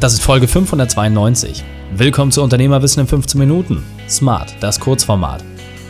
[0.00, 1.62] Das ist Folge 592.
[1.92, 3.82] Willkommen zu Unternehmerwissen in 15 Minuten.
[4.08, 5.44] Smart, das Kurzformat.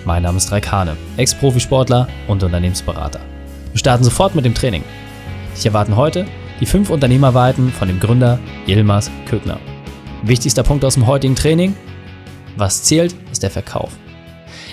[0.05, 3.21] Mein Name ist Raikane, Ex-Profisportler und Unternehmensberater.
[3.71, 4.83] Wir starten sofort mit dem Training.
[5.55, 6.27] Ich erwarten heute
[6.59, 9.61] die fünf Unternehmerweiten von dem Gründer Yilmaz Kögner.
[10.25, 11.77] Wichtigster Punkt aus dem heutigen Training?
[12.57, 13.93] Was zählt, ist der Verkauf.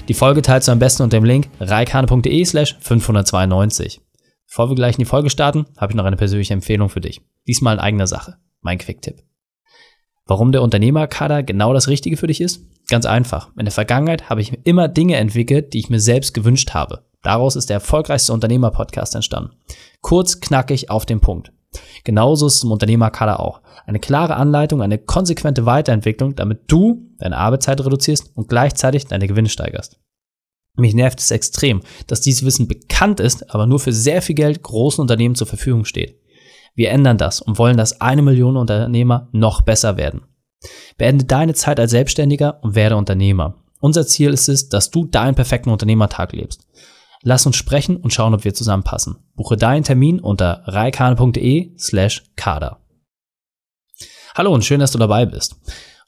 [0.08, 4.02] Die Folge teilst du am besten unter dem Link reikane.de slash 592.
[4.48, 7.22] Bevor wir gleich in die Folge starten, habe ich noch eine persönliche Empfehlung für dich.
[7.46, 8.38] Diesmal in eigener Sache.
[8.68, 9.24] Mein Quick-Tipp.
[10.26, 12.66] Warum der Unternehmerkader genau das Richtige für dich ist?
[12.90, 13.50] Ganz einfach.
[13.56, 17.06] In der Vergangenheit habe ich immer Dinge entwickelt, die ich mir selbst gewünscht habe.
[17.24, 19.52] Daraus ist der erfolgreichste Unternehmer-Podcast entstanden.
[20.02, 21.54] Kurz, knackig, auf den Punkt.
[22.04, 23.62] Genauso ist es im Unternehmerkader auch.
[23.86, 29.48] Eine klare Anleitung, eine konsequente Weiterentwicklung, damit du deine Arbeitszeit reduzierst und gleichzeitig deine Gewinne
[29.48, 29.98] steigerst.
[30.76, 34.62] Mich nervt es extrem, dass dieses Wissen bekannt ist, aber nur für sehr viel Geld
[34.62, 36.20] großen Unternehmen zur Verfügung steht.
[36.78, 40.22] Wir ändern das und wollen, dass eine Million Unternehmer noch besser werden.
[40.98, 43.56] Beende deine Zeit als Selbstständiger und werde Unternehmer.
[43.80, 46.68] Unser Ziel ist es, dass du deinen perfekten Unternehmertag lebst.
[47.24, 49.18] Lass uns sprechen und schauen, ob wir zusammenpassen.
[49.36, 52.80] Buche deinen Termin unter reikane.de slash kader.
[54.36, 55.56] Hallo und schön, dass du dabei bist.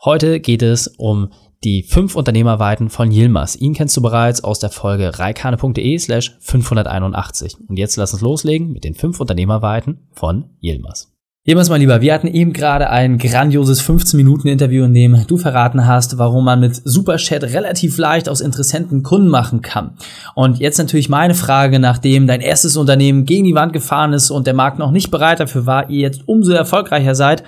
[0.06, 1.32] Heute geht es um
[1.64, 3.56] die fünf Unternehmerweiten von Yilmaz.
[3.56, 7.58] Ihn kennst du bereits aus der Folge reikane.de slash 581.
[7.68, 11.12] Und jetzt lass uns loslegen mit den fünf Unternehmerweiten von Yilmaz.
[11.46, 16.18] Jemals mein Lieber, wir hatten eben gerade ein grandioses 15-Minuten-Interview, in dem du verraten hast,
[16.18, 19.98] warum man mit Superchat relativ leicht aus Interessenten Kunden machen kann.
[20.36, 24.48] Und jetzt natürlich meine Frage, nachdem dein erstes Unternehmen gegen die Wand gefahren ist und
[24.48, 27.44] der Markt noch nicht bereit dafür war, ihr jetzt umso erfolgreicher seid,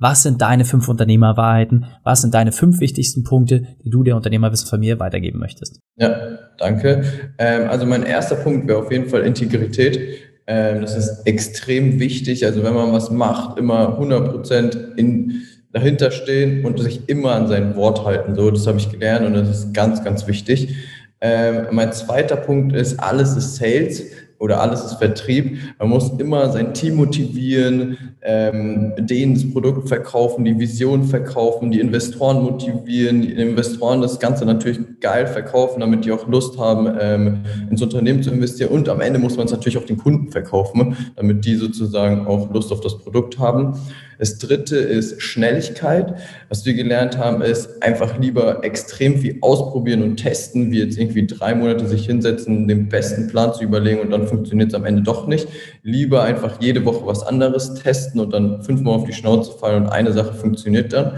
[0.00, 1.86] was sind deine fünf Unternehmerwahrheiten?
[2.02, 5.78] Was sind deine fünf wichtigsten Punkte, die du der Unternehmerwissen von mir weitergeben möchtest?
[5.96, 7.04] Ja, danke.
[7.38, 10.00] Ähm, also mein erster Punkt wäre auf jeden Fall Integrität.
[10.46, 12.46] Ähm, das ist extrem wichtig.
[12.46, 17.46] Also wenn man was macht, immer 100 Prozent in dahinter stehen und sich immer an
[17.46, 18.34] sein Wort halten.
[18.34, 20.74] So, das habe ich gelernt und das ist ganz, ganz wichtig.
[21.20, 24.02] Ähm, mein zweiter Punkt ist, alles ist Sales
[24.40, 25.58] oder alles ist Vertrieb.
[25.78, 31.78] Man muss immer sein Team motivieren, ähm, denen das Produkt verkaufen, die Vision verkaufen, die
[31.78, 37.40] Investoren motivieren, die Investoren das Ganze natürlich geil verkaufen, damit die auch Lust haben, ähm,
[37.70, 38.70] ins Unternehmen zu investieren.
[38.70, 42.50] Und am Ende muss man es natürlich auch den Kunden verkaufen, damit die sozusagen auch
[42.52, 43.74] Lust auf das Produkt haben.
[44.20, 46.14] Das dritte ist Schnelligkeit.
[46.50, 51.26] Was wir gelernt haben, ist einfach lieber extrem viel ausprobieren und testen, wie jetzt irgendwie
[51.26, 55.00] drei Monate sich hinsetzen, den besten Plan zu überlegen und dann funktioniert es am Ende
[55.00, 55.48] doch nicht.
[55.82, 59.88] Lieber einfach jede Woche was anderes testen und dann fünfmal auf die Schnauze fallen und
[59.88, 61.12] eine Sache funktioniert dann.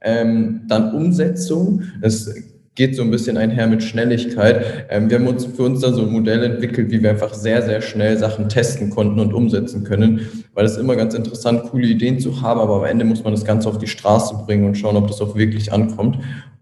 [0.00, 1.82] Ähm, dann Umsetzung.
[2.02, 2.28] Es
[2.78, 4.86] geht so ein bisschen einher mit Schnelligkeit.
[4.88, 7.60] Ähm, wir haben uns für uns da so ein Modell entwickelt, wie wir einfach sehr,
[7.60, 12.20] sehr schnell Sachen testen konnten und umsetzen können, weil es immer ganz interessant, coole Ideen
[12.20, 14.96] zu haben, aber am Ende muss man das Ganze auf die Straße bringen und schauen,
[14.96, 16.18] ob das auch wirklich ankommt.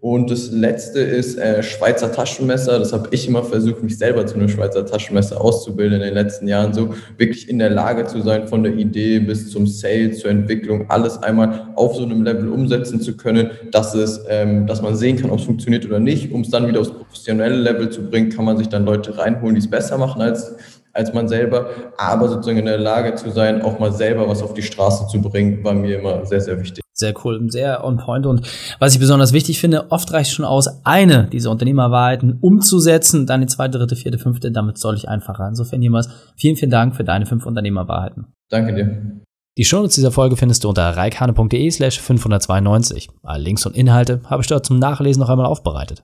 [0.09, 2.79] Und das letzte ist äh, Schweizer Taschenmesser.
[2.79, 6.47] Das habe ich immer versucht, mich selber zu einem Schweizer Taschenmesser auszubilden in den letzten
[6.47, 6.73] Jahren.
[6.73, 10.89] So wirklich in der Lage zu sein, von der Idee bis zum Sale, zur Entwicklung,
[10.89, 15.17] alles einmal auf so einem Level umsetzen zu können, dass es, ähm, dass man sehen
[15.17, 16.31] kann, ob es funktioniert oder nicht.
[16.31, 19.55] Um es dann wieder aufs professionelle Level zu bringen, kann man sich dann Leute reinholen,
[19.55, 20.55] die es besser machen als
[20.93, 24.55] als man selber, aber sozusagen in der Lage zu sein, auch mal selber was auf
[24.55, 26.86] die Straße zu bringen, war mir immer sehr, sehr wichtig.
[26.99, 28.25] Sehr cool, sehr on point.
[28.25, 28.41] Und
[28.79, 33.47] was ich besonders wichtig finde, oft reicht schon aus, eine dieser Unternehmerwahrheiten umzusetzen, dann die
[33.47, 35.47] zweite, dritte, vierte, fünfte, damit soll ich einfacher.
[35.47, 38.33] Insofern jemals vielen, vielen Dank für deine fünf Unternehmerwahrheiten.
[38.49, 39.21] Danke dir.
[39.57, 43.09] Die Shownotes dieser Folge findest du unter reikane.de slash 592.
[43.21, 46.03] Alle Links und Inhalte habe ich dort zum Nachlesen noch einmal aufbereitet.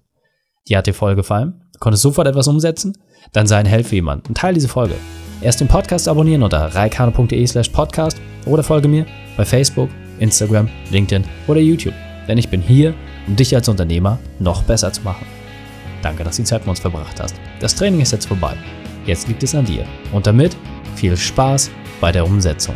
[0.68, 1.62] Dir hat die Folge gefallen?
[1.80, 2.96] Konntest sofort etwas umsetzen?
[3.32, 4.94] Dann sei ein Held für jemanden und teile diese Folge.
[5.42, 9.06] Erst den Podcast abonnieren unter reikane.de slash podcast oder folge mir
[9.36, 9.90] bei Facebook,
[10.20, 11.94] Instagram, LinkedIn oder YouTube.
[12.28, 12.94] Denn ich bin hier,
[13.28, 15.26] um dich als Unternehmer noch besser zu machen.
[16.02, 17.36] Danke, dass du die Zeit mit uns verbracht hast.
[17.60, 18.56] Das Training ist jetzt vorbei.
[19.06, 19.86] Jetzt liegt es an dir.
[20.12, 20.56] Und damit
[20.96, 22.76] viel Spaß bei der Umsetzung.